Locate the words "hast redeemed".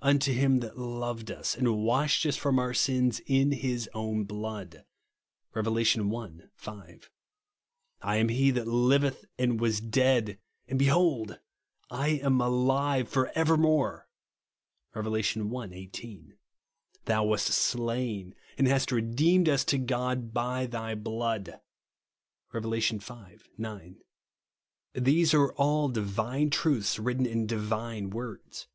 18.66-19.46